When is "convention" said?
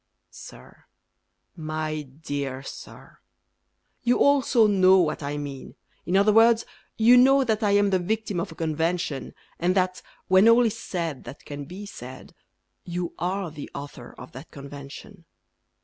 8.55-9.35, 14.49-15.25